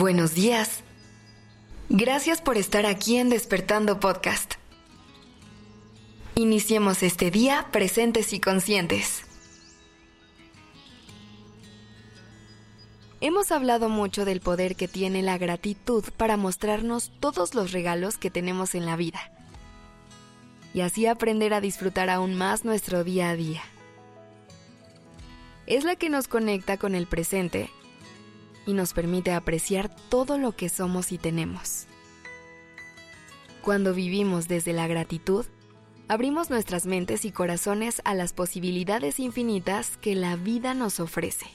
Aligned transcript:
Buenos 0.00 0.34
días. 0.34 0.82
Gracias 1.90 2.40
por 2.40 2.56
estar 2.56 2.86
aquí 2.86 3.18
en 3.18 3.28
Despertando 3.28 4.00
Podcast. 4.00 4.54
Iniciemos 6.34 7.02
este 7.02 7.30
día 7.30 7.66
presentes 7.70 8.32
y 8.32 8.40
conscientes. 8.40 9.24
Hemos 13.20 13.52
hablado 13.52 13.90
mucho 13.90 14.24
del 14.24 14.40
poder 14.40 14.74
que 14.74 14.88
tiene 14.88 15.20
la 15.20 15.36
gratitud 15.36 16.02
para 16.16 16.38
mostrarnos 16.38 17.12
todos 17.20 17.54
los 17.54 17.70
regalos 17.70 18.16
que 18.16 18.30
tenemos 18.30 18.74
en 18.74 18.86
la 18.86 18.96
vida 18.96 19.20
y 20.72 20.80
así 20.80 21.04
aprender 21.04 21.52
a 21.52 21.60
disfrutar 21.60 22.08
aún 22.08 22.36
más 22.36 22.64
nuestro 22.64 23.04
día 23.04 23.28
a 23.28 23.36
día. 23.36 23.60
Es 25.66 25.84
la 25.84 25.94
que 25.94 26.08
nos 26.08 26.26
conecta 26.26 26.78
con 26.78 26.94
el 26.94 27.06
presente 27.06 27.68
y 28.66 28.72
nos 28.72 28.92
permite 28.92 29.32
apreciar 29.32 29.94
todo 30.08 30.38
lo 30.38 30.52
que 30.52 30.68
somos 30.68 31.12
y 31.12 31.18
tenemos. 31.18 31.86
Cuando 33.62 33.92
vivimos 33.94 34.48
desde 34.48 34.72
la 34.72 34.86
gratitud, 34.86 35.46
abrimos 36.08 36.50
nuestras 36.50 36.86
mentes 36.86 37.24
y 37.24 37.32
corazones 37.32 38.00
a 38.04 38.14
las 38.14 38.32
posibilidades 38.32 39.20
infinitas 39.20 39.96
que 39.98 40.14
la 40.14 40.36
vida 40.36 40.74
nos 40.74 40.98
ofrece. 40.98 41.46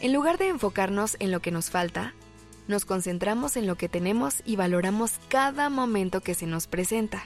En 0.00 0.12
lugar 0.12 0.38
de 0.38 0.48
enfocarnos 0.48 1.16
en 1.20 1.30
lo 1.32 1.40
que 1.40 1.50
nos 1.50 1.70
falta, 1.70 2.14
nos 2.68 2.84
concentramos 2.84 3.56
en 3.56 3.66
lo 3.66 3.76
que 3.76 3.88
tenemos 3.88 4.42
y 4.44 4.56
valoramos 4.56 5.12
cada 5.28 5.68
momento 5.70 6.20
que 6.20 6.34
se 6.34 6.46
nos 6.46 6.66
presenta. 6.66 7.24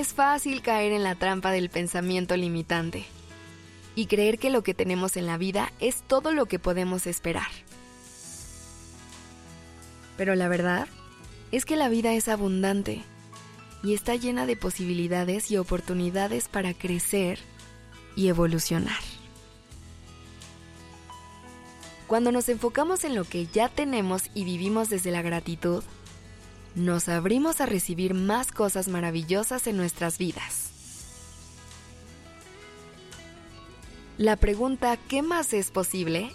Es 0.00 0.14
fácil 0.14 0.62
caer 0.62 0.92
en 0.92 1.02
la 1.02 1.14
trampa 1.14 1.50
del 1.50 1.68
pensamiento 1.68 2.34
limitante 2.34 3.04
y 3.94 4.06
creer 4.06 4.38
que 4.38 4.48
lo 4.48 4.62
que 4.62 4.72
tenemos 4.72 5.18
en 5.18 5.26
la 5.26 5.36
vida 5.36 5.74
es 5.78 6.00
todo 6.00 6.32
lo 6.32 6.46
que 6.46 6.58
podemos 6.58 7.06
esperar. 7.06 7.50
Pero 10.16 10.34
la 10.36 10.48
verdad 10.48 10.88
es 11.52 11.66
que 11.66 11.76
la 11.76 11.90
vida 11.90 12.14
es 12.14 12.28
abundante 12.28 13.02
y 13.82 13.92
está 13.92 14.16
llena 14.16 14.46
de 14.46 14.56
posibilidades 14.56 15.50
y 15.50 15.58
oportunidades 15.58 16.48
para 16.48 16.72
crecer 16.72 17.38
y 18.16 18.28
evolucionar. 18.28 19.02
Cuando 22.06 22.32
nos 22.32 22.48
enfocamos 22.48 23.04
en 23.04 23.14
lo 23.14 23.24
que 23.24 23.48
ya 23.48 23.68
tenemos 23.68 24.30
y 24.32 24.44
vivimos 24.44 24.88
desde 24.88 25.10
la 25.10 25.20
gratitud, 25.20 25.84
nos 26.74 27.08
abrimos 27.08 27.60
a 27.60 27.66
recibir 27.66 28.14
más 28.14 28.52
cosas 28.52 28.88
maravillosas 28.88 29.66
en 29.66 29.76
nuestras 29.76 30.18
vidas. 30.18 30.70
La 34.18 34.36
pregunta 34.36 34.96
¿qué 35.08 35.22
más 35.22 35.52
es 35.52 35.70
posible? 35.70 36.30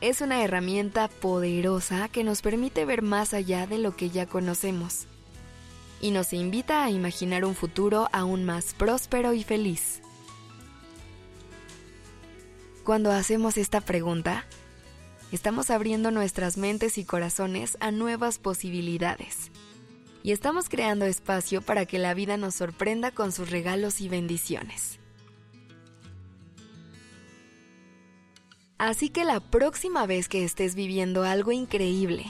es 0.00 0.20
una 0.20 0.42
herramienta 0.42 1.08
poderosa 1.08 2.08
que 2.10 2.24
nos 2.24 2.42
permite 2.42 2.84
ver 2.84 3.00
más 3.00 3.32
allá 3.32 3.66
de 3.66 3.78
lo 3.78 3.96
que 3.96 4.10
ya 4.10 4.26
conocemos 4.26 5.06
y 6.02 6.10
nos 6.10 6.34
invita 6.34 6.84
a 6.84 6.90
imaginar 6.90 7.46
un 7.46 7.54
futuro 7.54 8.10
aún 8.12 8.44
más 8.44 8.74
próspero 8.74 9.32
y 9.32 9.42
feliz. 9.42 10.02
Cuando 12.84 13.10
hacemos 13.12 13.56
esta 13.56 13.80
pregunta, 13.80 14.44
estamos 15.32 15.70
abriendo 15.70 16.10
nuestras 16.10 16.58
mentes 16.58 16.98
y 16.98 17.06
corazones 17.06 17.78
a 17.80 17.90
nuevas 17.90 18.38
posibilidades 18.38 19.50
y 20.24 20.32
estamos 20.32 20.70
creando 20.70 21.04
espacio 21.04 21.60
para 21.60 21.84
que 21.84 21.98
la 21.98 22.14
vida 22.14 22.38
nos 22.38 22.54
sorprenda 22.54 23.10
con 23.10 23.30
sus 23.30 23.50
regalos 23.50 24.00
y 24.00 24.08
bendiciones. 24.08 24.98
Así 28.78 29.10
que 29.10 29.24
la 29.26 29.40
próxima 29.40 30.06
vez 30.06 30.30
que 30.30 30.42
estés 30.42 30.74
viviendo 30.74 31.24
algo 31.24 31.52
increíble, 31.52 32.24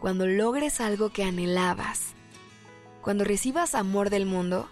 cuando 0.00 0.26
logres 0.26 0.80
algo 0.80 1.10
que 1.10 1.22
anhelabas, 1.22 2.14
cuando 3.02 3.24
recibas 3.24 3.74
amor 3.74 4.08
del 4.08 4.24
mundo, 4.24 4.66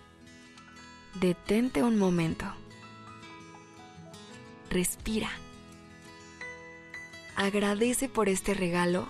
detente 1.20 1.82
un 1.82 1.98
momento. 1.98 2.46
Respira. 4.70 5.28
Agradece 7.36 8.08
por 8.08 8.30
este 8.30 8.54
regalo 8.54 9.08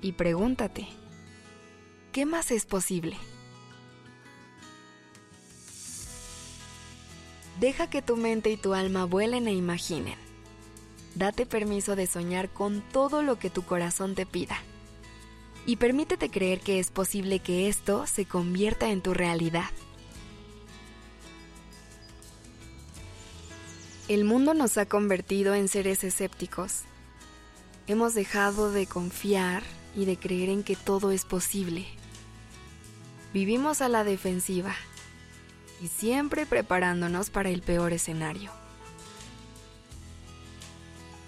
y 0.00 0.12
pregúntate, 0.12 0.86
¿qué 2.18 2.26
más 2.26 2.50
es 2.50 2.66
posible? 2.66 3.16
Deja 7.60 7.88
que 7.88 8.02
tu 8.02 8.16
mente 8.16 8.50
y 8.50 8.56
tu 8.56 8.74
alma 8.74 9.04
vuelen 9.04 9.46
e 9.46 9.52
imaginen. 9.52 10.16
Date 11.14 11.46
permiso 11.46 11.94
de 11.94 12.08
soñar 12.08 12.48
con 12.48 12.80
todo 12.80 13.22
lo 13.22 13.38
que 13.38 13.50
tu 13.50 13.62
corazón 13.64 14.16
te 14.16 14.26
pida. 14.26 14.60
Y 15.64 15.76
permítete 15.76 16.28
creer 16.28 16.58
que 16.58 16.80
es 16.80 16.90
posible 16.90 17.38
que 17.38 17.68
esto 17.68 18.04
se 18.08 18.24
convierta 18.24 18.90
en 18.90 19.00
tu 19.00 19.14
realidad. 19.14 19.70
El 24.08 24.24
mundo 24.24 24.54
nos 24.54 24.76
ha 24.76 24.86
convertido 24.86 25.54
en 25.54 25.68
seres 25.68 26.02
escépticos. 26.02 26.80
Hemos 27.86 28.14
dejado 28.14 28.72
de 28.72 28.88
confiar 28.88 29.62
y 29.94 30.04
de 30.04 30.16
creer 30.16 30.48
en 30.48 30.64
que 30.64 30.74
todo 30.74 31.12
es 31.12 31.24
posible. 31.24 31.86
Vivimos 33.32 33.82
a 33.82 33.90
la 33.90 34.04
defensiva 34.04 34.74
y 35.82 35.88
siempre 35.88 36.46
preparándonos 36.46 37.28
para 37.28 37.50
el 37.50 37.60
peor 37.60 37.92
escenario. 37.92 38.50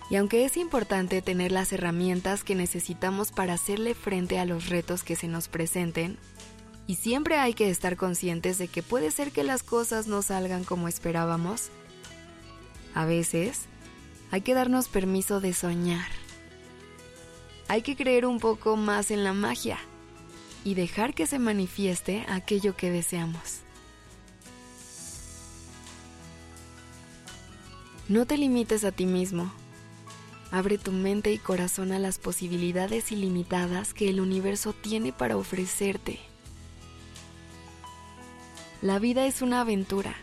Y 0.08 0.16
aunque 0.16 0.44
es 0.44 0.56
importante 0.56 1.20
tener 1.20 1.52
las 1.52 1.72
herramientas 1.72 2.42
que 2.42 2.54
necesitamos 2.54 3.32
para 3.32 3.52
hacerle 3.52 3.94
frente 3.94 4.38
a 4.38 4.46
los 4.46 4.68
retos 4.68 5.04
que 5.04 5.14
se 5.14 5.28
nos 5.28 5.48
presenten, 5.48 6.18
y 6.86 6.96
siempre 6.96 7.36
hay 7.36 7.52
que 7.54 7.70
estar 7.70 7.96
conscientes 7.96 8.58
de 8.58 8.66
que 8.66 8.82
puede 8.82 9.10
ser 9.10 9.30
que 9.30 9.44
las 9.44 9.62
cosas 9.62 10.08
no 10.08 10.22
salgan 10.22 10.64
como 10.64 10.88
esperábamos, 10.88 11.68
a 12.94 13.04
veces 13.04 13.66
hay 14.30 14.40
que 14.40 14.54
darnos 14.54 14.88
permiso 14.88 15.40
de 15.40 15.52
soñar. 15.52 16.08
Hay 17.68 17.82
que 17.82 17.94
creer 17.94 18.26
un 18.26 18.40
poco 18.40 18.76
más 18.76 19.12
en 19.12 19.22
la 19.22 19.32
magia 19.32 19.78
y 20.64 20.74
dejar 20.74 21.14
que 21.14 21.26
se 21.26 21.38
manifieste 21.38 22.24
aquello 22.28 22.76
que 22.76 22.90
deseamos. 22.90 23.60
No 28.08 28.26
te 28.26 28.36
limites 28.36 28.84
a 28.84 28.90
ti 28.90 29.06
mismo. 29.06 29.52
Abre 30.50 30.78
tu 30.78 30.90
mente 30.90 31.32
y 31.32 31.38
corazón 31.38 31.92
a 31.92 32.00
las 32.00 32.18
posibilidades 32.18 33.12
ilimitadas 33.12 33.94
que 33.94 34.10
el 34.10 34.20
universo 34.20 34.72
tiene 34.72 35.12
para 35.12 35.36
ofrecerte. 35.36 36.18
La 38.82 38.98
vida 38.98 39.26
es 39.26 39.42
una 39.42 39.60
aventura 39.60 40.16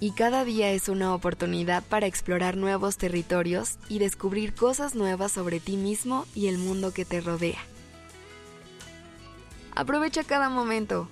y 0.00 0.12
cada 0.12 0.44
día 0.44 0.70
es 0.70 0.88
una 0.88 1.14
oportunidad 1.14 1.82
para 1.82 2.06
explorar 2.06 2.56
nuevos 2.56 2.96
territorios 2.96 3.78
y 3.88 3.98
descubrir 3.98 4.54
cosas 4.54 4.94
nuevas 4.94 5.32
sobre 5.32 5.60
ti 5.60 5.76
mismo 5.76 6.24
y 6.34 6.46
el 6.46 6.58
mundo 6.58 6.92
que 6.92 7.04
te 7.04 7.20
rodea. 7.20 7.58
Aprovecha 9.74 10.22
cada 10.24 10.48
momento. 10.48 11.08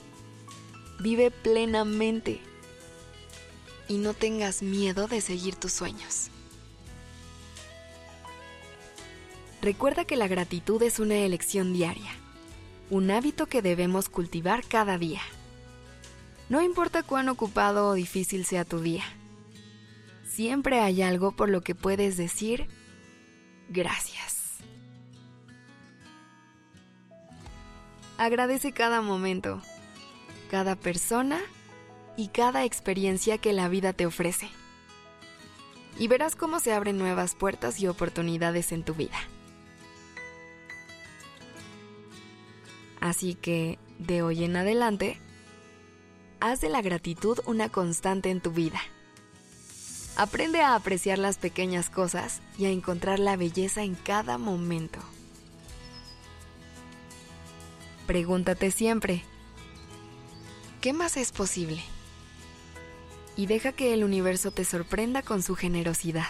Vive 1.01 1.31
plenamente. 1.31 2.41
Y 3.89 3.99
no 3.99 4.15
tengas 4.15 4.63
miedo 4.63 5.09
de 5.09 5.21
seguir 5.21 5.57
tus 5.57 5.73
sueños. 5.73 6.31
Recuerda 9.61 10.05
que 10.05 10.17
la 10.17 10.27
gratitud 10.27 10.83
es 10.83 10.99
una 10.99 11.15
elección 11.15 11.73
diaria, 11.73 12.11
un 12.91 13.13
hábito 13.13 13.47
que 13.47 13.63
debemos 13.63 14.09
cultivar 14.09 14.65
cada 14.67 14.99
día. 14.99 15.23
No 16.49 16.61
importa 16.61 17.05
cuán 17.05 17.29
ocupado 17.29 17.87
o 17.87 17.95
difícil 17.95 18.45
sea 18.45 18.65
tu 18.65 18.81
día, 18.81 19.05
siempre 20.25 20.81
hay 20.81 21.03
algo 21.03 21.31
por 21.33 21.49
lo 21.49 21.61
que 21.61 21.77
puedes 21.77 22.17
decir 22.17 22.67
gracias. 23.69 24.42
Agradece 28.23 28.71
cada 28.71 29.03
momento, 29.03 29.61
cada 30.49 30.77
persona 30.77 31.41
y 32.17 32.29
cada 32.29 32.65
experiencia 32.65 33.37
que 33.37 33.53
la 33.53 33.69
vida 33.69 33.95
te 33.95 34.07
ofrece. 34.07 34.49
Y 35.99 36.07
verás 36.07 36.37
cómo 36.37 36.61
se 36.61 36.73
abren 36.73 36.99
nuevas 36.99 37.35
puertas 37.35 37.81
y 37.81 37.89
oportunidades 37.89 38.71
en 38.71 38.85
tu 38.85 38.95
vida. 38.95 39.17
Así 43.01 43.35
que, 43.35 43.81
de 43.99 44.23
hoy 44.23 44.45
en 44.45 44.55
adelante, 44.55 45.19
haz 46.39 46.61
de 46.61 46.69
la 46.69 46.81
gratitud 46.81 47.41
una 47.45 47.71
constante 47.71 48.31
en 48.31 48.41
tu 48.41 48.53
vida. 48.53 48.81
Aprende 50.15 50.61
a 50.61 50.77
apreciar 50.77 51.19
las 51.19 51.39
pequeñas 51.39 51.91
cosas 51.91 52.41
y 52.57 52.67
a 52.67 52.71
encontrar 52.71 53.19
la 53.19 53.37
belleza 53.37 53.83
en 53.83 53.97
cada 53.97 54.39
momento. 54.39 55.01
Pregúntate 58.13 58.71
siempre, 58.71 59.25
¿qué 60.83 60.93
más 60.93 61.17
es 61.17 61.33
posible? 61.33 61.83
y 63.39 63.47
deja 63.47 63.73
que 63.73 63.95
el 63.95 64.05
universo 64.05 64.51
te 64.51 64.67
sorprenda 64.67 65.23
con 65.23 65.43
su 65.43 65.55
generosidad. 65.55 66.29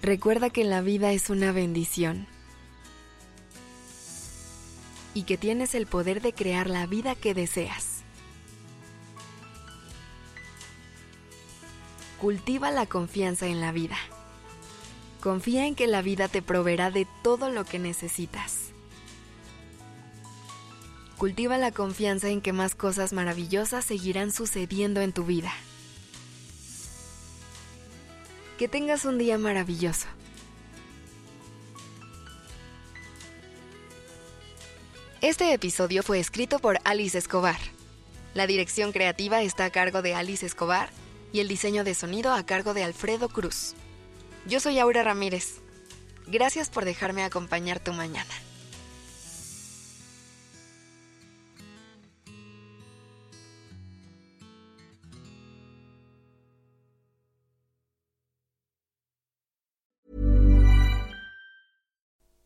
Recuerda 0.00 0.48
que 0.50 0.62
la 0.62 0.80
vida 0.80 1.10
es 1.10 1.28
una 1.28 1.50
bendición 1.50 2.28
y 5.12 5.24
que 5.24 5.36
tienes 5.36 5.74
el 5.74 5.88
poder 5.88 6.22
de 6.22 6.32
crear 6.32 6.70
la 6.70 6.86
vida 6.86 7.16
que 7.16 7.34
deseas. 7.34 8.04
Cultiva 12.20 12.70
la 12.70 12.86
confianza 12.86 13.48
en 13.48 13.60
la 13.60 13.72
vida. 13.72 13.98
Confía 15.20 15.66
en 15.66 15.74
que 15.74 15.88
la 15.88 16.00
vida 16.00 16.28
te 16.28 16.42
proveerá 16.42 16.92
de 16.92 17.08
todo 17.24 17.50
lo 17.50 17.64
que 17.64 17.80
necesitas. 17.80 18.63
Cultiva 21.18 21.58
la 21.58 21.70
confianza 21.70 22.28
en 22.28 22.40
que 22.40 22.52
más 22.52 22.74
cosas 22.74 23.12
maravillosas 23.12 23.84
seguirán 23.84 24.32
sucediendo 24.32 25.00
en 25.00 25.12
tu 25.12 25.24
vida. 25.24 25.52
Que 28.58 28.68
tengas 28.68 29.04
un 29.04 29.18
día 29.18 29.38
maravilloso. 29.38 30.06
Este 35.20 35.52
episodio 35.52 36.02
fue 36.02 36.18
escrito 36.18 36.58
por 36.58 36.78
Alice 36.84 37.16
Escobar. 37.16 37.58
La 38.34 38.46
dirección 38.46 38.92
creativa 38.92 39.40
está 39.40 39.64
a 39.64 39.70
cargo 39.70 40.02
de 40.02 40.14
Alice 40.14 40.44
Escobar 40.44 40.90
y 41.32 41.40
el 41.40 41.48
diseño 41.48 41.84
de 41.84 41.94
sonido 41.94 42.34
a 42.34 42.44
cargo 42.44 42.74
de 42.74 42.84
Alfredo 42.84 43.28
Cruz. 43.28 43.74
Yo 44.46 44.60
soy 44.60 44.78
Aura 44.80 45.04
Ramírez. 45.04 45.60
Gracias 46.26 46.68
por 46.68 46.84
dejarme 46.84 47.22
acompañar 47.22 47.80
tu 47.80 47.92
mañana. 47.92 48.34